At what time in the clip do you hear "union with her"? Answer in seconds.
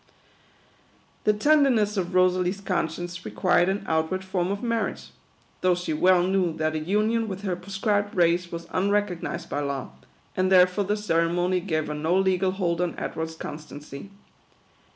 6.79-7.55